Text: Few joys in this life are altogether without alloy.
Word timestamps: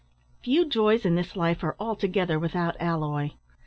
Few 0.41 0.65
joys 0.67 1.05
in 1.05 1.13
this 1.13 1.35
life 1.35 1.63
are 1.63 1.75
altogether 1.79 2.39
without 2.39 2.75
alloy. 2.79 3.33